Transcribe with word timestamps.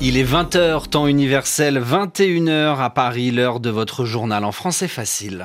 Il 0.00 0.16
est 0.16 0.24
20h, 0.24 0.88
temps 0.88 1.06
universel, 1.08 1.82
21h 1.82 2.78
à 2.78 2.88
Paris, 2.88 3.32
l'heure 3.32 3.58
de 3.58 3.68
votre 3.68 4.04
journal 4.04 4.44
en 4.44 4.52
français 4.52 4.86
facile. 4.86 5.42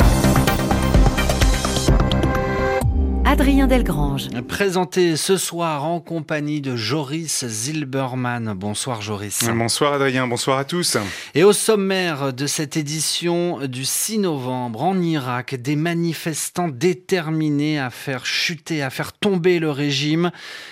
Adrien 3.44 3.68
Delgrange. 3.68 4.30
Présenté 4.48 5.18
ce 5.18 5.36
soir 5.36 5.84
en 5.84 6.00
compagnie 6.00 6.62
de 6.62 6.78
Joris 6.78 7.46
Zilberman. 7.46 8.54
Bonsoir 8.54 9.02
Joris. 9.02 9.44
Bonsoir 9.54 9.92
Adrien, 9.92 10.28
bonsoir 10.28 10.58
à 10.58 10.64
tous. 10.64 10.96
Et 11.36 11.44
au 11.44 11.52
sommaire 11.52 12.32
de 12.32 12.48
cette 12.48 12.78
édition 12.78 13.68
du 13.68 13.84
6 13.84 14.20
novembre 14.20 14.84
en 14.84 14.98
Irak, 14.98 15.56
des 15.56 15.76
manifestants 15.76 16.70
déterminés 16.70 17.80
à 17.80 17.90
faire 17.90 18.26
chuter, 18.26 18.82
à 18.82 18.90
faire 18.90 19.12
tomber 19.12 19.60
le 19.60 19.72
régime, 19.72 20.32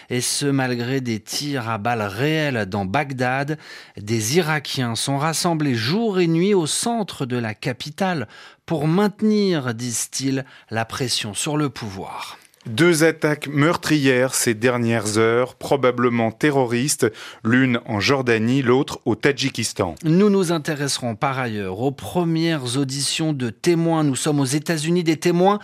et 0.09 0.21
ce 0.21 0.45
malgré 0.45 1.01
des 1.01 1.19
tirs 1.19 1.69
à 1.69 1.77
balles 1.77 2.01
réelles 2.01 2.67
dans 2.67 2.85
Bagdad. 2.85 3.57
Des 3.97 4.37
Irakiens 4.37 4.95
sont 4.95 5.17
rassemblés 5.17 5.75
jour 5.75 6.21
et 6.21 6.27
nuit 6.27 6.53
au 6.53 6.67
centre 6.67 7.25
de 7.25 7.35
la 7.35 7.53
capitale 7.53 8.29
pour 8.65 8.87
maintenir, 8.87 9.73
disent-ils, 9.73 10.45
la 10.69 10.85
pression 10.85 11.33
sur 11.33 11.57
le 11.57 11.69
pouvoir. 11.69 12.37
Deux 12.67 13.03
attaques 13.03 13.47
meurtrières 13.47 14.35
ces 14.35 14.53
dernières 14.53 15.17
heures, 15.17 15.55
probablement 15.55 16.31
terroristes, 16.31 17.11
l'une 17.43 17.79
en 17.87 17.99
Jordanie, 17.99 18.61
l'autre 18.61 18.99
au 19.05 19.15
Tadjikistan. 19.15 19.95
Nous 20.03 20.29
nous 20.29 20.51
intéresserons 20.51 21.15
par 21.15 21.39
ailleurs 21.39 21.79
aux 21.79 21.91
premières 21.91 22.77
auditions 22.77 23.33
de 23.33 23.49
témoins. 23.49 24.03
Nous 24.03 24.15
sommes 24.15 24.39
aux 24.39 24.45
États-Unis 24.45 25.03
des 25.03 25.17
témoins 25.17 25.57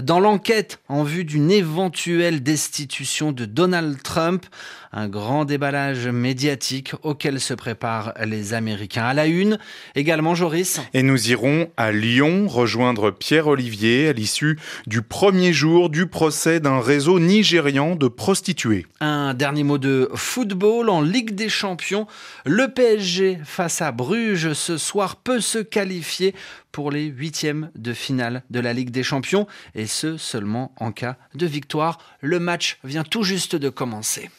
dans 0.00 0.20
l'enquête 0.20 0.80
en 0.88 1.02
vue 1.02 1.24
d'une 1.24 1.50
éventuelle 1.50 2.42
destitution 2.42 3.32
de 3.32 3.44
Donald 3.44 4.02
Trump, 4.02 4.46
un 4.92 5.08
grand 5.08 5.44
déballage 5.44 6.08
médiatique 6.08 6.94
auquel 7.02 7.38
se 7.40 7.54
préparent 7.54 8.12
les 8.24 8.54
Américains. 8.54 9.04
À 9.04 9.14
la 9.14 9.26
une, 9.26 9.58
également 9.94 10.34
Joris. 10.34 10.80
Et 10.94 11.02
nous 11.02 11.30
irons 11.30 11.70
à 11.76 11.92
Lyon 11.92 12.48
rejoindre 12.48 13.12
Pierre 13.12 13.46
Olivier 13.46 14.08
à 14.08 14.12
l'issue 14.12 14.58
du 14.86 15.02
premier 15.02 15.52
jour 15.52 15.90
du 15.90 16.06
procès 16.06 16.58
d'un 16.58 16.80
réseau 16.80 17.20
nigérian 17.20 17.94
de 17.94 18.08
prostituées. 18.08 18.86
Un 19.00 19.34
dernier 19.34 19.62
mot 19.62 19.78
de 19.78 20.10
football 20.14 20.88
en 20.88 21.02
Ligue 21.02 21.34
des 21.34 21.48
Champions. 21.48 22.06
Le 22.44 22.66
PSG 22.68 23.38
face 23.44 23.82
à 23.82 23.92
Bruges 23.92 24.52
ce 24.52 24.76
soir 24.76 25.16
peut 25.16 25.40
se 25.40 25.58
qualifier 25.58 26.34
pour 26.72 26.90
les 26.90 27.06
huitièmes 27.06 27.70
de 27.74 27.92
finale 27.92 28.42
de 28.50 28.60
la 28.60 28.72
Ligue 28.72 28.90
des 28.90 29.02
Champions, 29.02 29.46
et 29.74 29.86
ce 29.86 30.16
seulement 30.16 30.72
en 30.78 30.92
cas 30.92 31.16
de 31.34 31.46
victoire. 31.46 31.98
Le 32.20 32.38
match 32.38 32.78
vient 32.84 33.04
tout 33.04 33.22
juste 33.22 33.56
de 33.56 33.68
commencer. 33.68 34.30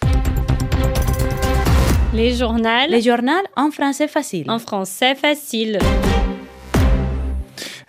Les 2.14 2.36
journaux. 2.36 2.88
Les 2.90 3.02
journaux 3.02 3.32
en 3.56 3.72
français 3.72 4.08
facile. 4.08 4.50
En 4.52 4.59
français 4.59 5.16
facile. 5.16 5.80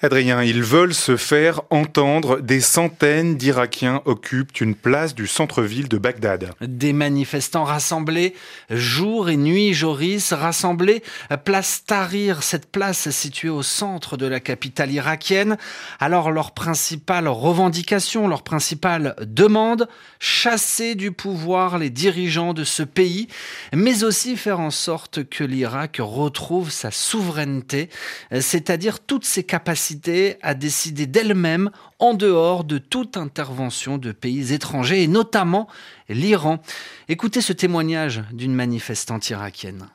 Adrien, 0.05 0.42
ils 0.42 0.64
veulent 0.64 0.95
se 0.95 1.17
faire 1.17 1.61
entendre. 1.70 2.41
Des 2.41 2.61
centaines 2.61 3.36
d'Irakiens 3.36 4.03
occupent 4.05 4.61
une 4.61 4.75
place 4.75 5.14
du 5.14 5.28
centre-ville 5.28 5.86
de 5.86 5.97
Bagdad. 5.97 6.50
Des 6.61 6.92
manifestants 6.92 7.62
rassemblés 7.62 8.34
jour 8.69 9.30
et 9.30 9.36
nuit, 9.36 9.75
Joris, 9.75 10.33
rassemblés 10.33 11.05
place 11.45 11.84
Tahrir, 11.86 12.42
cette 12.42 12.67
place 12.73 13.11
située 13.11 13.48
au 13.48 13.62
centre 13.62 14.17
de 14.17 14.27
la 14.27 14.41
capitale 14.41 14.91
irakienne. 14.91 15.56
Alors 16.00 16.33
leur 16.33 16.50
principale 16.50 17.28
revendication, 17.28 18.27
leur 18.27 18.42
principale 18.42 19.14
demande, 19.20 19.89
chasser 20.19 20.97
du 20.97 21.12
pouvoir 21.12 21.78
les 21.78 21.91
dirigeants 21.91 22.55
de 22.55 22.64
ce 22.64 22.83
pays, 22.83 23.28
mais 23.73 24.03
aussi 24.03 24.36
faire 24.36 24.58
en 24.58 24.73
sorte 24.73 25.23
que 25.23 25.45
l'Irak 25.45 25.98
retrouve 26.00 26.73
sa 26.73 26.90
souveraineté, 26.90 27.89
c'est-à-dire 28.33 28.98
toutes 28.98 29.24
ses 29.24 29.45
capacités 29.45 29.92
à 30.42 30.55
décider 30.55 31.07
d'elle-même 31.07 31.70
en 31.98 32.14
dehors 32.14 32.64
de 32.64 32.79
toute 32.79 33.17
intervention 33.17 33.98
de 33.98 34.13
pays 34.13 34.53
étrangers 34.53 35.03
et 35.03 35.08
notamment 35.08 35.69
l'Iran. 36.12 36.58
Écoutez 37.08 37.40
ce 37.40 37.52
témoignage 37.52 38.23
d'une 38.33 38.55
manifestante 38.55 39.28
irakienne. 39.30 39.89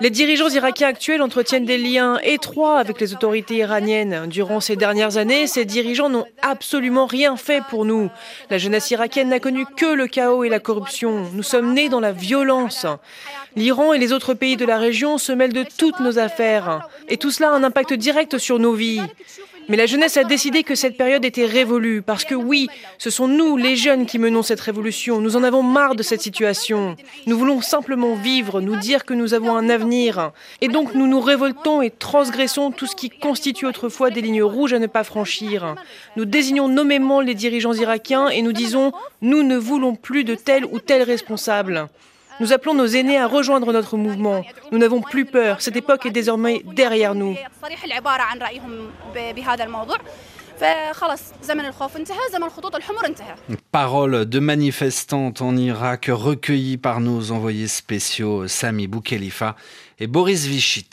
Les 0.00 0.10
dirigeants 0.10 0.48
irakiens 0.48 0.88
actuels 0.88 1.22
entretiennent 1.22 1.64
des 1.64 1.78
liens 1.78 2.18
étroits 2.22 2.78
avec 2.78 3.00
les 3.00 3.14
autorités 3.14 3.56
iraniennes. 3.56 4.26
Durant 4.28 4.60
ces 4.60 4.76
dernières 4.76 5.16
années, 5.16 5.46
ces 5.46 5.64
dirigeants 5.64 6.08
n'ont 6.08 6.26
absolument 6.42 7.06
rien 7.06 7.36
fait 7.36 7.62
pour 7.68 7.84
nous. 7.84 8.10
La 8.50 8.58
jeunesse 8.58 8.90
irakienne 8.90 9.28
n'a 9.28 9.40
connu 9.40 9.66
que 9.76 9.86
le 9.86 10.06
chaos 10.06 10.44
et 10.44 10.48
la 10.48 10.60
corruption. 10.60 11.28
Nous 11.32 11.42
sommes 11.42 11.74
nés 11.74 11.88
dans 11.88 12.00
la 12.00 12.12
violence. 12.12 12.86
L'Iran 13.56 13.92
et 13.92 13.98
les 13.98 14.12
autres 14.12 14.34
pays 14.34 14.56
de 14.56 14.64
la 14.64 14.78
région 14.78 15.18
se 15.18 15.32
mêlent 15.32 15.52
de 15.52 15.64
toutes 15.76 16.00
nos 16.00 16.18
affaires. 16.18 16.88
Et 17.08 17.16
tout 17.16 17.30
cela 17.30 17.50
a 17.50 17.54
un 17.54 17.64
impact 17.64 17.94
direct 17.94 18.38
sur 18.38 18.58
nos 18.58 18.74
vies. 18.74 19.02
Mais 19.68 19.76
la 19.76 19.84
jeunesse 19.84 20.16
a 20.16 20.24
décidé 20.24 20.62
que 20.62 20.74
cette 20.74 20.96
période 20.96 21.26
était 21.26 21.44
révolue, 21.44 22.00
parce 22.00 22.24
que 22.24 22.34
oui, 22.34 22.68
ce 22.96 23.10
sont 23.10 23.28
nous, 23.28 23.58
les 23.58 23.76
jeunes, 23.76 24.06
qui 24.06 24.18
menons 24.18 24.42
cette 24.42 24.60
révolution. 24.60 25.20
Nous 25.20 25.36
en 25.36 25.42
avons 25.42 25.62
marre 25.62 25.94
de 25.94 26.02
cette 26.02 26.22
situation. 26.22 26.96
Nous 27.26 27.36
voulons 27.36 27.60
simplement 27.60 28.14
vivre, 28.14 28.62
nous 28.62 28.76
dire 28.76 29.04
que 29.04 29.12
nous 29.12 29.34
avons 29.34 29.54
un 29.54 29.68
avenir. 29.68 30.32
Et 30.62 30.68
donc 30.68 30.94
nous 30.94 31.06
nous 31.06 31.20
révoltons 31.20 31.82
et 31.82 31.90
transgressons 31.90 32.70
tout 32.70 32.86
ce 32.86 32.96
qui 32.96 33.10
constitue 33.10 33.66
autrefois 33.66 34.10
des 34.10 34.22
lignes 34.22 34.42
rouges 34.42 34.72
à 34.72 34.78
ne 34.78 34.86
pas 34.86 35.04
franchir. 35.04 35.74
Nous 36.16 36.24
désignons 36.24 36.68
nommément 36.68 37.20
les 37.20 37.34
dirigeants 37.34 37.74
irakiens 37.74 38.28
et 38.28 38.40
nous 38.40 38.52
disons, 38.52 38.92
nous 39.20 39.42
ne 39.42 39.56
voulons 39.56 39.94
plus 39.94 40.24
de 40.24 40.34
tel 40.34 40.64
ou 40.64 40.78
tel 40.78 41.02
responsable. 41.02 41.88
Nous 42.40 42.52
appelons 42.52 42.74
nos 42.74 42.86
aînés 42.86 43.18
à 43.18 43.26
rejoindre 43.26 43.72
notre 43.72 43.96
mouvement. 43.96 44.44
Nous 44.70 44.78
n'avons 44.78 45.00
plus 45.00 45.24
peur. 45.24 45.60
Cette 45.60 45.76
époque 45.76 46.06
est 46.06 46.10
désormais 46.10 46.62
derrière 46.74 47.14
nous. 47.14 47.36
Parole 53.70 54.26
de 54.26 54.40
manifestantes 54.40 55.40
en 55.40 55.56
Irak 55.56 56.10
recueillies 56.12 56.78
par 56.78 57.00
nos 57.00 57.30
envoyés 57.30 57.68
spéciaux 57.68 58.48
Sami 58.48 58.88
Boukhelifa 58.88 59.54
et 60.00 60.06
Boris 60.06 60.46
Vichit. 60.46 60.90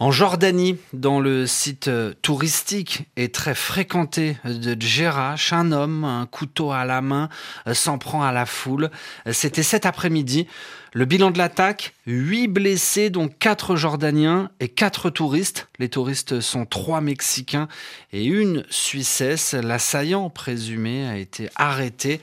En 0.00 0.10
Jordanie, 0.10 0.78
dans 0.92 1.20
le 1.20 1.46
site 1.46 1.90
touristique 2.22 3.04
et 3.16 3.30
très 3.30 3.54
fréquenté 3.54 4.38
de 4.44 4.80
Djerach, 4.80 5.52
un 5.52 5.72
homme, 5.72 6.04
un 6.04 6.26
couteau 6.26 6.72
à 6.72 6.84
la 6.84 7.00
main, 7.00 7.28
s'en 7.72 7.98
prend 7.98 8.24
à 8.24 8.32
la 8.32 8.46
foule. 8.46 8.90
C'était 9.30 9.62
cet 9.62 9.86
après-midi. 9.86 10.46
Le 10.92 11.04
bilan 11.04 11.30
de 11.30 11.38
l'attaque, 11.38 11.94
8 12.06 12.48
blessés, 12.48 13.10
dont 13.10 13.28
4 13.28 13.76
Jordaniens 13.76 14.50
et 14.60 14.68
4 14.68 15.10
touristes. 15.10 15.68
Les 15.78 15.88
touristes 15.88 16.40
sont 16.40 16.64
3 16.64 17.00
Mexicains 17.00 17.68
et 18.12 18.24
une 18.24 18.64
Suissesse. 18.70 19.54
L'assaillant 19.54 20.30
présumé 20.30 21.06
a 21.06 21.16
été 21.16 21.48
arrêté. 21.56 22.20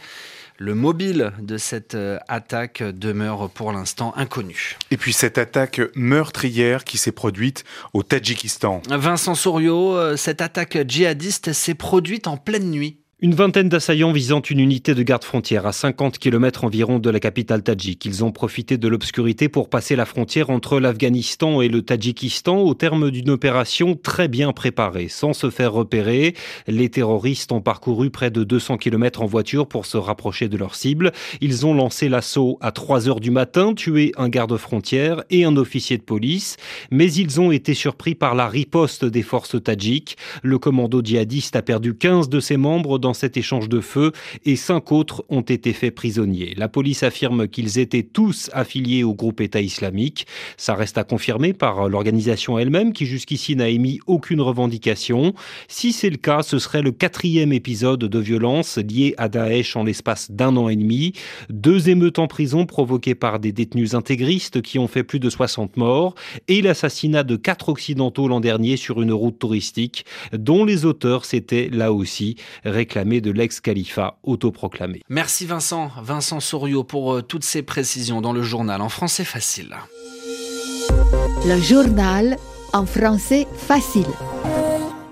Le 0.57 0.75
mobile 0.75 1.33
de 1.41 1.57
cette 1.57 1.95
euh, 1.95 2.19
attaque 2.27 2.83
demeure 2.83 3.49
pour 3.49 3.71
l'instant 3.73 4.13
inconnu. 4.15 4.77
Et 4.91 4.97
puis 4.97 5.11
cette 5.11 5.37
attaque 5.37 5.81
meurtrière 5.95 6.85
qui 6.85 6.97
s'est 6.97 7.11
produite 7.11 7.65
au 7.93 8.03
Tadjikistan. 8.03 8.81
Vincent 8.89 9.35
Souriau, 9.35 9.97
euh, 9.97 10.15
cette 10.15 10.41
attaque 10.41 10.77
djihadiste 10.87 11.53
s'est 11.53 11.73
produite 11.73 12.27
en 12.27 12.37
pleine 12.37 12.69
nuit 12.69 13.02
une 13.23 13.35
vingtaine 13.35 13.69
d'assaillants 13.69 14.11
visant 14.11 14.41
une 14.41 14.59
unité 14.59 14.93
de 14.93 15.01
garde-frontière 15.01 15.65
à 15.65 15.71
50 15.71 16.17
km 16.17 16.65
environ 16.65 16.99
de 16.99 17.09
la 17.09 17.21
capitale 17.21 17.63
tadjik. 17.63 18.03
Ils 18.03 18.25
ont 18.25 18.33
profité 18.33 18.77
de 18.77 18.85
l'obscurité 18.89 19.47
pour 19.47 19.69
passer 19.69 19.95
la 19.95 20.03
frontière 20.03 20.49
entre 20.49 20.77
l'Afghanistan 20.77 21.61
et 21.61 21.69
le 21.69 21.83
Tadjikistan 21.83 22.57
au 22.57 22.73
terme 22.73 23.11
d'une 23.11 23.29
opération 23.29 23.95
très 23.95 24.27
bien 24.27 24.51
préparée. 24.51 25.07
Sans 25.07 25.31
se 25.31 25.49
faire 25.49 25.71
repérer, 25.71 26.35
les 26.67 26.89
terroristes 26.89 27.53
ont 27.53 27.61
parcouru 27.61 28.09
près 28.09 28.29
de 28.29 28.43
200 28.43 28.75
km 28.75 29.21
en 29.21 29.25
voiture 29.25 29.67
pour 29.67 29.85
se 29.85 29.95
rapprocher 29.95 30.49
de 30.49 30.57
leur 30.57 30.75
cible. 30.75 31.13
Ils 31.39 31.65
ont 31.65 31.73
lancé 31.73 32.09
l'assaut 32.09 32.57
à 32.59 32.73
3 32.73 33.07
heures 33.07 33.21
du 33.21 33.31
matin, 33.31 33.73
tué 33.73 34.11
un 34.17 34.27
garde-frontière 34.27 35.23
et 35.29 35.45
un 35.45 35.55
officier 35.55 35.97
de 35.97 36.03
police, 36.03 36.57
mais 36.91 37.09
ils 37.13 37.39
ont 37.39 37.53
été 37.53 37.73
surpris 37.73 38.15
par 38.15 38.35
la 38.35 38.49
riposte 38.49 39.05
des 39.05 39.23
forces 39.23 39.63
tadjiques. 39.63 40.17
Le 40.41 40.59
commando 40.59 41.01
djihadiste 41.01 41.55
a 41.55 41.61
perdu 41.61 41.95
15 41.95 42.27
de 42.27 42.41
ses 42.41 42.57
membres 42.57 42.99
dans 42.99 43.12
cet 43.13 43.37
échange 43.37 43.69
de 43.69 43.81
feu 43.81 44.11
et 44.45 44.55
cinq 44.55 44.91
autres 44.91 45.23
ont 45.29 45.41
été 45.41 45.73
faits 45.73 45.93
prisonniers. 45.93 46.53
La 46.57 46.69
police 46.69 47.03
affirme 47.03 47.47
qu'ils 47.47 47.79
étaient 47.79 48.03
tous 48.03 48.49
affiliés 48.53 49.03
au 49.03 49.13
groupe 49.13 49.41
État 49.41 49.61
islamique. 49.61 50.25
Ça 50.57 50.75
reste 50.75 50.97
à 50.97 51.03
confirmer 51.03 51.53
par 51.53 51.89
l'organisation 51.89 52.57
elle-même 52.57 52.93
qui 52.93 53.05
jusqu'ici 53.05 53.55
n'a 53.55 53.69
émis 53.69 53.99
aucune 54.07 54.41
revendication. 54.41 55.33
Si 55.67 55.91
c'est 55.91 56.09
le 56.09 56.17
cas, 56.17 56.43
ce 56.43 56.59
serait 56.59 56.81
le 56.81 56.91
quatrième 56.91 57.53
épisode 57.53 57.99
de 57.99 58.19
violence 58.19 58.77
lié 58.77 59.13
à 59.17 59.29
Daesh 59.29 59.75
en 59.75 59.83
l'espace 59.83 60.31
d'un 60.31 60.55
an 60.55 60.69
et 60.69 60.75
demi. 60.75 61.13
Deux 61.49 61.89
émeutes 61.89 62.19
en 62.19 62.27
prison 62.27 62.65
provoquées 62.65 63.15
par 63.15 63.39
des 63.39 63.51
détenus 63.51 63.93
intégristes 63.93 64.61
qui 64.61 64.79
ont 64.79 64.87
fait 64.87 65.03
plus 65.03 65.19
de 65.19 65.29
60 65.29 65.77
morts 65.77 66.15
et 66.47 66.61
l'assassinat 66.61 67.23
de 67.23 67.35
quatre 67.35 67.69
occidentaux 67.69 68.27
l'an 68.27 68.39
dernier 68.39 68.77
sur 68.77 69.01
une 69.01 69.11
route 69.11 69.39
touristique 69.39 70.05
dont 70.31 70.65
les 70.65 70.85
auteurs 70.85 71.25
s'étaient 71.25 71.69
là 71.71 71.91
aussi 71.91 72.35
réclamés 72.63 72.92
de 72.93 73.31
l'ex-califat 73.31 74.19
autoproclamé. 74.23 75.01
Merci 75.09 75.45
Vincent, 75.45 75.91
Vincent 76.01 76.39
Souriau 76.39 76.83
pour 76.83 77.13
euh, 77.13 77.21
toutes 77.21 77.43
ces 77.43 77.63
précisions 77.63 78.21
dans 78.21 78.33
le 78.33 78.43
journal 78.43 78.81
en 78.81 78.89
français 78.89 79.23
facile. 79.23 79.75
Le 81.47 81.59
journal 81.59 82.37
en 82.71 82.85
français 82.85 83.47
facile. 83.57 84.05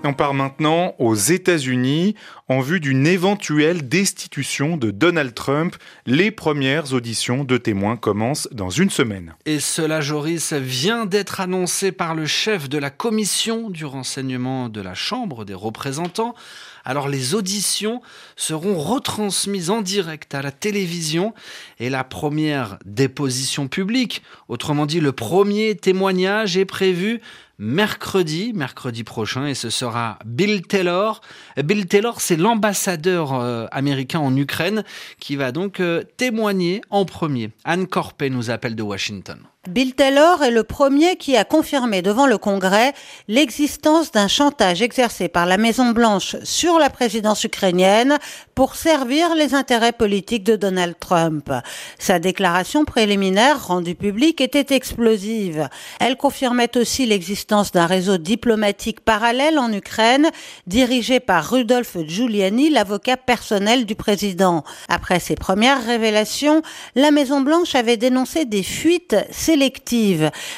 On 0.04 0.14
part 0.14 0.34
maintenant 0.34 0.94
aux 0.98 1.14
États-Unis 1.14 2.16
en 2.52 2.60
vue 2.60 2.80
d'une 2.80 3.06
éventuelle 3.06 3.88
destitution 3.88 4.76
de 4.76 4.90
Donald 4.90 5.32
Trump. 5.32 5.74
Les 6.04 6.30
premières 6.30 6.92
auditions 6.92 7.44
de 7.44 7.56
témoins 7.56 7.96
commencent 7.96 8.46
dans 8.52 8.68
une 8.68 8.90
semaine. 8.90 9.34
Et 9.46 9.58
cela, 9.58 10.02
Joris, 10.02 10.52
vient 10.52 11.06
d'être 11.06 11.40
annoncé 11.40 11.92
par 11.92 12.14
le 12.14 12.26
chef 12.26 12.68
de 12.68 12.76
la 12.76 12.90
commission 12.90 13.70
du 13.70 13.86
renseignement 13.86 14.68
de 14.68 14.82
la 14.82 14.92
Chambre 14.92 15.46
des 15.46 15.54
représentants. 15.54 16.34
Alors 16.84 17.08
les 17.08 17.34
auditions 17.34 18.02
seront 18.36 18.76
retransmises 18.76 19.70
en 19.70 19.80
direct 19.80 20.34
à 20.34 20.42
la 20.42 20.50
télévision 20.50 21.32
et 21.78 21.88
la 21.88 22.04
première 22.04 22.78
déposition 22.84 23.68
publique, 23.68 24.22
autrement 24.48 24.84
dit 24.84 25.00
le 25.00 25.12
premier 25.12 25.76
témoignage 25.76 26.56
est 26.56 26.64
prévu 26.64 27.20
mercredi, 27.62 28.52
mercredi 28.54 29.04
prochain, 29.04 29.46
et 29.46 29.54
ce 29.54 29.70
sera 29.70 30.18
Bill 30.24 30.62
Taylor. 30.62 31.20
Bill 31.62 31.86
Taylor, 31.86 32.20
c'est 32.20 32.36
l'ambassadeur 32.42 33.34
euh, 33.34 33.66
américain 33.70 34.18
en 34.18 34.36
Ukraine 34.36 34.84
qui 35.20 35.36
va 35.36 35.52
donc 35.52 35.80
euh, 35.80 36.02
témoigner 36.16 36.82
en 36.90 37.04
premier. 37.04 37.50
Anne 37.64 37.86
Corpé 37.86 38.30
nous 38.30 38.50
appelle 38.50 38.74
de 38.74 38.82
Washington. 38.82 39.38
Bill 39.68 39.94
Taylor 39.94 40.42
est 40.42 40.50
le 40.50 40.64
premier 40.64 41.14
qui 41.14 41.36
a 41.36 41.44
confirmé 41.44 42.02
devant 42.02 42.26
le 42.26 42.36
Congrès 42.36 42.94
l'existence 43.28 44.10
d'un 44.10 44.26
chantage 44.26 44.82
exercé 44.82 45.28
par 45.28 45.46
la 45.46 45.56
Maison-Blanche 45.56 46.34
sur 46.42 46.80
la 46.80 46.90
présidence 46.90 47.44
ukrainienne 47.44 48.18
pour 48.56 48.74
servir 48.74 49.36
les 49.36 49.54
intérêts 49.54 49.92
politiques 49.92 50.42
de 50.42 50.56
Donald 50.56 50.96
Trump. 50.98 51.48
Sa 52.00 52.18
déclaration 52.18 52.84
préliminaire 52.84 53.68
rendue 53.68 53.94
publique 53.94 54.40
était 54.40 54.74
explosive. 54.74 55.68
Elle 56.00 56.16
confirmait 56.16 56.76
aussi 56.76 57.06
l'existence 57.06 57.70
d'un 57.70 57.86
réseau 57.86 58.18
diplomatique 58.18 58.98
parallèle 58.98 59.60
en 59.60 59.72
Ukraine 59.72 60.28
dirigé 60.66 61.20
par 61.20 61.48
Rudolf 61.48 61.98
Giuliani, 62.04 62.68
l'avocat 62.68 63.16
personnel 63.16 63.86
du 63.86 63.94
président. 63.94 64.64
Après 64.88 65.20
ces 65.20 65.36
premières 65.36 65.86
révélations, 65.86 66.62
la 66.96 67.12
Maison-Blanche 67.12 67.76
avait 67.76 67.96
dénoncé 67.96 68.44
des 68.44 68.64
fuites 68.64 69.14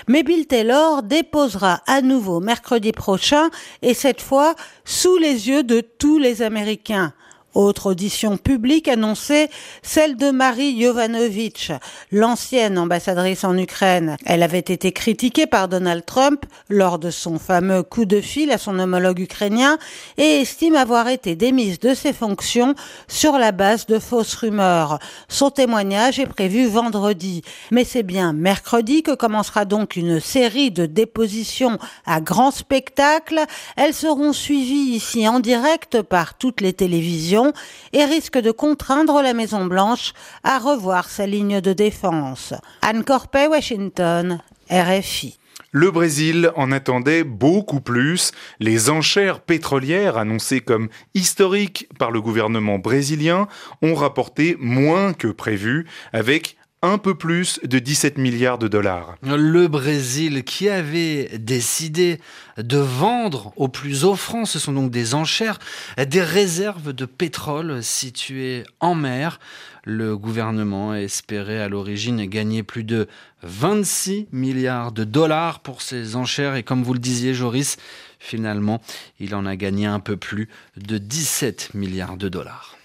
Mais 0.09 0.23
Bill 0.23 0.47
Taylor 0.47 1.03
déposera 1.03 1.81
à 1.87 2.01
nouveau 2.01 2.41
mercredi 2.41 2.93
prochain 2.93 3.51
et 3.83 3.95
cette 3.95 4.21
fois 4.21 4.55
sous 4.85 5.17
les 5.17 5.49
yeux 5.49 5.63
de 5.63 5.81
tous 5.81 6.19
les 6.19 6.43
Américains. 6.43 7.13
Autre 7.55 7.91
audition 7.91 8.37
publique 8.37 8.89
annoncée, 8.89 9.49
celle 9.81 10.17
de 10.17 10.33
Marie 10.33 10.83
Jovanovic, 10.83 11.71
l'ancienne 12.11 12.79
ambassadrice 12.79 13.45
en 13.45 13.57
Ukraine. 13.57 14.17
Elle 14.27 14.43
avait 14.43 14.59
été 14.59 14.91
critiquée 14.91 15.47
par 15.47 15.69
Donald 15.69 16.05
Trump 16.05 16.45
lors 16.69 16.99
de 16.99 17.11
son 17.11 17.39
fameux 17.39 17.85
coup 17.85 18.07
de 18.07 18.21
fil 18.21 18.51
à 18.51 18.59
son 18.59 18.81
homologue 18.81 19.21
ukrainien 19.21 19.79
et 20.19 20.41
estime 20.41 20.75
avoir 20.75 21.07
été 21.07 21.37
démise 21.37 21.79
de 21.79 21.95
ses 21.95 22.13
fonctions 22.13 22.75
sur 23.07 23.39
la 23.39 23.53
base 23.53 23.87
de 23.87 24.01
fausses 24.01 24.35
rumeurs. 24.35 24.99
Son 25.29 25.51
témoignage 25.51 26.19
est 26.19 26.27
prévu 26.27 26.67
vendredi, 26.67 27.43
mais 27.71 27.85
c'est 27.85 28.03
bien 28.03 28.33
mercredi 28.33 29.05
que 29.05 29.15
commencera 29.15 29.65
donc 29.65 29.95
une 29.95 30.19
série 30.19 30.73
de 30.73 30.87
dépositions 30.87 31.79
à 32.05 32.21
grand 32.21 32.51
spectacle. 32.51 33.41
Elles 33.77 33.95
seront 33.95 34.33
suivies 34.33 34.97
ici 34.97 35.29
en 35.29 35.39
direct 35.39 36.03
par 36.03 36.37
toutes 36.37 36.61
les 36.61 36.73
télévisions 36.73 37.44
et 37.93 38.05
risque 38.05 38.39
de 38.39 38.51
contraindre 38.51 39.23
la 39.23 39.35
Maison-Blanche 39.35 40.13
à 40.43 40.59
revoir 40.59 41.09
sa 41.09 41.27
ligne 41.27 41.61
de 41.61 41.73
défense. 41.73 42.55
Anne 42.83 43.05
Corpet, 43.05 43.47
Washington, 43.47 44.41
RFI. 44.71 45.39
Le 45.77 45.91
Brésil 45.91 46.53
en 46.55 46.71
attendait 46.71 47.25
beaucoup 47.25 47.81
plus. 47.81 48.31
Les 48.61 48.91
enchères 48.91 49.41
pétrolières, 49.41 50.17
annoncées 50.17 50.61
comme 50.61 50.89
historiques 51.15 51.89
par 51.99 52.13
le 52.13 52.21
gouvernement 52.21 52.79
brésilien, 52.79 53.49
ont 53.83 53.97
rapporté 53.97 54.57
moins 54.61 55.15
que 55.15 55.27
prévu, 55.27 55.89
avec 56.13 56.57
un 56.85 56.99
peu 56.99 57.15
plus 57.15 57.61
de 57.65 57.79
17 57.79 58.19
milliards 58.19 58.59
de 58.59 58.69
dollars. 58.69 59.17
Le 59.23 59.69
Brésil 59.69 60.45
qui 60.45 60.69
avait 60.69 61.31
décidé 61.39 62.21
de 62.59 62.77
vendre 62.77 63.55
aux 63.57 63.69
plus 63.69 64.05
offrants, 64.05 64.45
ce 64.45 64.59
sont 64.59 64.73
donc 64.75 64.91
des 64.91 65.15
enchères, 65.15 65.59
des 65.97 66.23
réserves 66.23 66.93
de 66.93 67.07
pétrole 67.07 67.83
situées 67.83 68.65
en 68.81 68.95
mer. 68.95 69.41
Le 69.85 70.17
gouvernement 70.19 70.95
espérait 70.95 71.61
à 71.61 71.71
l'origine 71.71 72.27
gagner 72.27 72.63
plus 72.63 72.85
de 72.85 73.09
26 73.43 74.29
milliards 74.31 74.93
de 74.93 75.05
dollars 75.05 75.61
pour 75.61 75.81
ces 75.81 76.17
enchères 76.17 76.55
et 76.55 76.63
comme 76.63 76.83
vous 76.83 76.93
le 76.93 77.01
disiez 77.01 77.33
Joris, 77.33 77.79
finalement 78.19 78.83
il 79.21 79.35
en 79.35 79.47
a 79.47 79.57
gagné 79.57 79.87
un 79.87 80.01
peu 80.01 80.19
plus 80.19 80.51
de 80.77 80.99
17 80.99 81.71
milliards 81.73 82.19
de 82.19 82.29
dollars. 82.29 82.77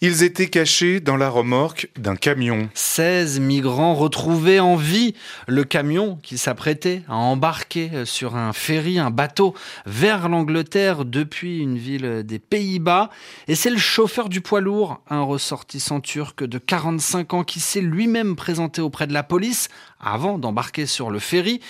Ils 0.00 0.22
étaient 0.22 0.48
cachés 0.48 1.00
dans 1.00 1.16
la 1.16 1.28
remorque 1.28 1.88
d'un 1.98 2.16
camion. 2.16 2.70
16 2.74 3.38
migrants 3.40 3.94
retrouvés 3.94 4.58
en 4.58 4.76
vie. 4.76 5.14
Le 5.46 5.64
camion 5.64 6.18
qui 6.22 6.38
s'apprêtait 6.38 7.02
à 7.08 7.16
embarquer 7.16 8.06
sur 8.06 8.36
un 8.36 8.52
ferry, 8.52 8.98
un 8.98 9.10
bateau, 9.10 9.54
vers 9.84 10.28
l'Angleterre 10.28 11.04
depuis 11.04 11.58
une 11.58 11.76
ville 11.76 12.22
des 12.24 12.38
Pays-Bas. 12.38 13.10
Et 13.46 13.54
c'est 13.54 13.70
le 13.70 13.78
chauffeur 13.78 14.28
du 14.28 14.40
poids 14.40 14.60
lourd, 14.60 15.02
un 15.10 15.22
ressortissant 15.22 16.00
turc 16.00 16.44
de 16.44 16.58
45 16.58 17.34
ans 17.34 17.44
qui 17.44 17.60
s'est 17.60 17.80
lui-même 17.80 18.36
présenté 18.36 18.80
auprès 18.80 19.06
de 19.06 19.12
la 19.12 19.22
police 19.22 19.68
avant 20.00 20.38
d'embarquer 20.38 20.86
sur 20.86 21.10
le 21.10 21.18
ferry. 21.18 21.60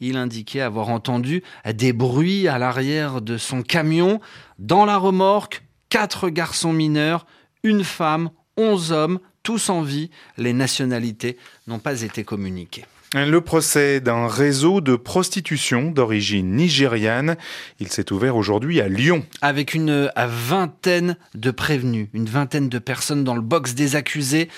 Il 0.00 0.16
indiquait 0.16 0.60
avoir 0.60 0.88
entendu 0.88 1.42
des 1.66 1.92
bruits 1.92 2.48
à 2.48 2.58
l'arrière 2.58 3.20
de 3.20 3.38
son 3.38 3.62
camion. 3.62 4.20
Dans 4.58 4.84
la 4.84 4.96
remorque, 4.96 5.62
quatre 5.88 6.28
garçons 6.28 6.72
mineurs, 6.72 7.26
une 7.64 7.82
femme, 7.82 8.30
onze 8.56 8.92
hommes, 8.92 9.18
tous 9.42 9.70
en 9.70 9.82
vie. 9.82 10.10
Les 10.38 10.52
nationalités 10.52 11.36
n'ont 11.66 11.80
pas 11.80 12.02
été 12.02 12.22
communiquées. 12.22 12.84
Le 13.14 13.40
procès 13.40 14.00
d'un 14.00 14.26
réseau 14.26 14.80
de 14.80 14.96
prostitution 14.96 15.92
d'origine 15.92 16.56
nigériane, 16.56 17.36
il 17.78 17.88
s'est 17.88 18.12
ouvert 18.12 18.34
aujourd'hui 18.36 18.80
à 18.80 18.88
Lyon. 18.88 19.24
Avec 19.40 19.74
une 19.74 20.10
vingtaine 20.16 21.16
de 21.34 21.52
prévenus, 21.52 22.08
une 22.12 22.26
vingtaine 22.26 22.68
de 22.68 22.78
personnes 22.80 23.22
dans 23.22 23.36
le 23.36 23.40
box 23.40 23.74
des 23.74 23.94
accusés 23.94 24.48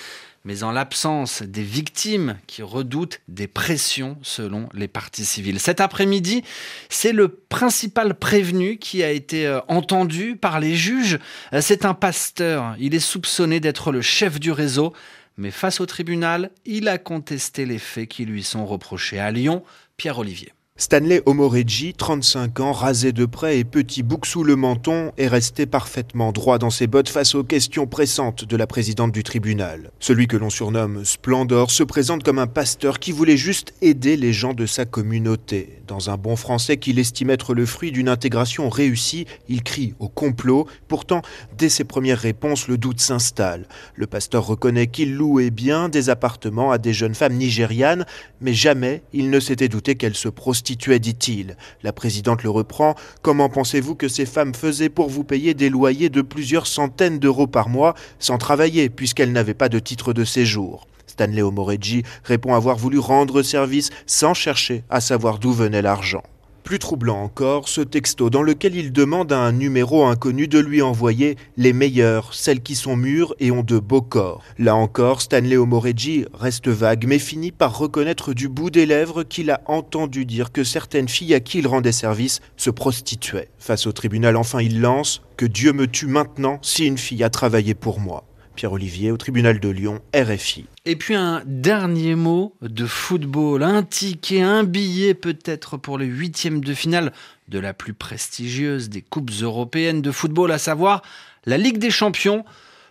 mais 0.46 0.62
en 0.62 0.70
l'absence 0.70 1.42
des 1.42 1.64
victimes 1.64 2.38
qui 2.46 2.62
redoutent 2.62 3.20
des 3.26 3.48
pressions 3.48 4.16
selon 4.22 4.68
les 4.72 4.86
parties 4.86 5.24
civiles. 5.24 5.58
Cet 5.58 5.80
après-midi, 5.80 6.44
c'est 6.88 7.12
le 7.12 7.28
principal 7.28 8.14
prévenu 8.14 8.78
qui 8.78 9.02
a 9.02 9.10
été 9.10 9.44
euh, 9.44 9.58
entendu 9.66 10.36
par 10.36 10.60
les 10.60 10.76
juges. 10.76 11.18
Euh, 11.52 11.60
c'est 11.60 11.84
un 11.84 11.94
pasteur, 11.94 12.76
il 12.78 12.94
est 12.94 13.00
soupçonné 13.00 13.58
d'être 13.58 13.90
le 13.90 14.02
chef 14.02 14.38
du 14.38 14.52
réseau, 14.52 14.92
mais 15.36 15.50
face 15.50 15.80
au 15.80 15.86
tribunal, 15.86 16.52
il 16.64 16.86
a 16.86 16.96
contesté 16.96 17.66
les 17.66 17.80
faits 17.80 18.08
qui 18.08 18.24
lui 18.24 18.44
sont 18.44 18.64
reprochés. 18.66 19.18
À 19.18 19.32
Lyon, 19.32 19.64
Pierre 19.96 20.20
Olivier. 20.20 20.52
Stanley 20.78 21.22
Omoreggi, 21.24 21.94
35 21.94 22.60
ans, 22.60 22.72
rasé 22.72 23.12
de 23.12 23.24
près 23.24 23.58
et 23.58 23.64
petit 23.64 24.02
bouc 24.02 24.26
sous 24.26 24.44
le 24.44 24.56
menton, 24.56 25.10
est 25.16 25.26
resté 25.26 25.64
parfaitement 25.64 26.32
droit 26.32 26.58
dans 26.58 26.68
ses 26.68 26.86
bottes 26.86 27.08
face 27.08 27.34
aux 27.34 27.44
questions 27.44 27.86
pressantes 27.86 28.44
de 28.44 28.56
la 28.58 28.66
présidente 28.66 29.10
du 29.10 29.22
tribunal. 29.22 29.90
Celui 30.00 30.26
que 30.26 30.36
l'on 30.36 30.50
surnomme 30.50 31.02
Splendor 31.02 31.70
se 31.70 31.82
présente 31.82 32.24
comme 32.24 32.38
un 32.38 32.46
pasteur 32.46 32.98
qui 32.98 33.12
voulait 33.12 33.38
juste 33.38 33.72
aider 33.80 34.18
les 34.18 34.34
gens 34.34 34.52
de 34.52 34.66
sa 34.66 34.84
communauté. 34.84 35.80
Dans 35.86 36.10
un 36.10 36.18
bon 36.18 36.36
français 36.36 36.76
qu'il 36.76 36.98
estime 36.98 37.30
être 37.30 37.54
le 37.54 37.64
fruit 37.64 37.90
d'une 37.90 38.10
intégration 38.10 38.68
réussie, 38.68 39.24
il 39.48 39.62
crie 39.62 39.94
au 39.98 40.08
complot. 40.08 40.66
Pourtant, 40.88 41.22
dès 41.56 41.70
ses 41.70 41.84
premières 41.84 42.18
réponses, 42.18 42.68
le 42.68 42.76
doute 42.76 43.00
s'installe. 43.00 43.66
Le 43.94 44.06
pasteur 44.06 44.46
reconnaît 44.46 44.88
qu'il 44.88 45.14
louait 45.14 45.50
bien 45.50 45.88
des 45.88 46.10
appartements 46.10 46.70
à 46.70 46.76
des 46.76 46.92
jeunes 46.92 47.14
femmes 47.14 47.34
nigérianes, 47.34 48.04
mais 48.42 48.52
jamais 48.52 49.00
il 49.14 49.30
ne 49.30 49.40
s'était 49.40 49.68
douté 49.68 49.94
qu'elles 49.94 50.14
se 50.14 50.28
prostituaient 50.28 50.65
dit-il. 50.74 51.56
La 51.82 51.92
présidente 51.92 52.42
le 52.42 52.50
reprend. 52.50 52.94
Comment 53.22 53.48
pensez-vous 53.48 53.94
que 53.94 54.08
ces 54.08 54.26
femmes 54.26 54.54
faisaient 54.54 54.88
pour 54.88 55.08
vous 55.08 55.24
payer 55.24 55.54
des 55.54 55.70
loyers 55.70 56.08
de 56.08 56.22
plusieurs 56.22 56.66
centaines 56.66 57.18
d'euros 57.18 57.46
par 57.46 57.68
mois 57.68 57.94
sans 58.18 58.38
travailler, 58.38 58.88
puisqu'elles 58.88 59.32
n'avaient 59.32 59.54
pas 59.54 59.68
de 59.68 59.78
titre 59.78 60.12
de 60.12 60.24
séjour? 60.24 60.86
Stanley 61.06 61.42
Omoreggi 61.42 62.02
répond 62.24 62.54
avoir 62.54 62.76
voulu 62.76 62.98
rendre 62.98 63.42
service 63.42 63.90
sans 64.06 64.34
chercher 64.34 64.84
à 64.90 65.00
savoir 65.00 65.38
d'où 65.38 65.52
venait 65.52 65.82
l'argent. 65.82 66.22
Plus 66.66 66.80
troublant 66.80 67.22
encore, 67.22 67.68
ce 67.68 67.80
texto 67.80 68.28
dans 68.28 68.42
lequel 68.42 68.74
il 68.74 68.92
demande 68.92 69.32
à 69.32 69.38
un 69.38 69.52
numéro 69.52 70.04
inconnu 70.04 70.48
de 70.48 70.58
lui 70.58 70.82
envoyer 70.82 71.36
les 71.56 71.72
meilleures, 71.72 72.34
celles 72.34 72.60
qui 72.60 72.74
sont 72.74 72.96
mûres 72.96 73.36
et 73.38 73.52
ont 73.52 73.62
de 73.62 73.78
beaux 73.78 74.02
corps. 74.02 74.42
Là 74.58 74.74
encore, 74.74 75.20
Stanley 75.20 75.56
Omoreggi 75.56 76.24
reste 76.34 76.66
vague 76.66 77.06
mais 77.06 77.20
finit 77.20 77.52
par 77.52 77.78
reconnaître 77.78 78.34
du 78.34 78.48
bout 78.48 78.70
des 78.70 78.84
lèvres 78.84 79.22
qu'il 79.22 79.52
a 79.52 79.60
entendu 79.66 80.24
dire 80.24 80.50
que 80.50 80.64
certaines 80.64 81.08
filles 81.08 81.34
à 81.34 81.40
qui 81.40 81.60
il 81.60 81.68
rendait 81.68 81.92
service 81.92 82.40
se 82.56 82.70
prostituaient. 82.70 83.48
Face 83.60 83.86
au 83.86 83.92
tribunal, 83.92 84.34
enfin, 84.34 84.60
il 84.60 84.80
lance 84.80 85.22
Que 85.36 85.46
Dieu 85.46 85.72
me 85.72 85.86
tue 85.86 86.08
maintenant 86.08 86.58
si 86.62 86.84
une 86.84 86.98
fille 86.98 87.22
a 87.22 87.30
travaillé 87.30 87.74
pour 87.74 88.00
moi. 88.00 88.24
Pierre-Olivier 88.56 89.12
au 89.12 89.16
tribunal 89.16 89.60
de 89.60 89.68
Lyon, 89.68 90.00
RFI. 90.14 90.66
Et 90.84 90.96
puis 90.96 91.14
un 91.14 91.42
dernier 91.46 92.16
mot 92.16 92.54
de 92.62 92.86
football, 92.86 93.62
un 93.62 93.84
ticket, 93.84 94.42
un 94.42 94.64
billet 94.64 95.14
peut-être 95.14 95.76
pour 95.76 95.98
le 95.98 96.06
huitième 96.06 96.64
de 96.64 96.74
finale 96.74 97.12
de 97.48 97.60
la 97.60 97.74
plus 97.74 97.92
prestigieuse 97.92 98.88
des 98.88 99.02
coupes 99.02 99.30
européennes 99.42 100.02
de 100.02 100.10
football, 100.10 100.50
à 100.50 100.58
savoir 100.58 101.02
la 101.44 101.58
Ligue 101.58 101.78
des 101.78 101.90
Champions. 101.90 102.44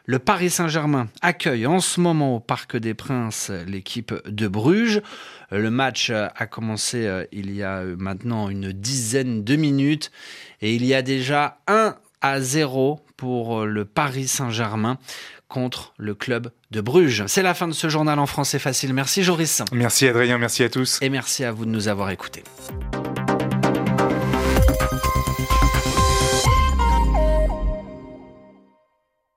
Le 0.07 0.19
Paris 0.19 0.51
Saint-Germain 0.51 1.07
accueille 1.22 1.65
en 1.65 1.79
ce 1.79 2.00
moment 2.00 2.36
au 2.36 2.39
Parc 2.39 2.77
des 2.77 2.93
Princes 2.93 3.51
l'équipe 3.67 4.13
de 4.27 4.48
Bruges. 4.48 5.01
Le 5.50 5.72
match 5.72 6.12
a 6.12 6.45
commencé 6.45 7.07
euh, 7.07 7.25
il 7.31 7.51
y 7.55 7.63
a 7.63 7.79
euh, 7.79 7.95
maintenant 7.98 8.50
une 8.50 8.72
dizaine 8.72 9.43
de 9.43 9.55
minutes 9.55 10.12
et 10.62 10.75
il 10.75 10.86
y 10.86 10.93
a 10.93 11.01
déjà 11.01 11.60
1 11.67 11.95
à 12.22 12.39
0 12.39 13.00
pour 13.17 13.62
euh, 13.62 13.65
le 13.65 13.86
Paris 13.86 14.27
Saint-Germain 14.27 14.98
contre 15.48 15.93
le 15.98 16.15
club 16.15 16.51
de 16.72 16.81
Bruges. 16.81 17.24
C'est 17.27 17.43
la 17.43 17.53
fin 17.53 17.67
de 17.67 17.74
ce 17.74 17.88
journal 17.88 18.19
en 18.19 18.25
français 18.25 18.60
facile. 18.60 18.93
Merci 18.93 19.24
Joris. 19.24 19.62
Merci 19.72 20.07
Adrien, 20.07 20.38
merci 20.38 20.63
à 20.63 20.69
tous. 20.69 21.00
Et 21.01 21.10
merci 21.10 21.43
à 21.43 21.51
vous 21.51 21.65
de 21.65 21.72
nous 21.72 21.88
avoir 21.88 22.10
écoutés. 22.10 22.43